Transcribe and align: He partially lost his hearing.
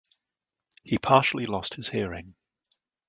He 0.83 0.97
partially 0.97 1.45
lost 1.45 1.75
his 1.75 1.89
hearing. 1.89 2.33